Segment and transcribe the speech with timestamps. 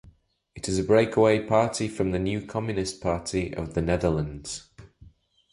[0.55, 4.67] It is a break-away party from the New Communist Party of the Netherlands.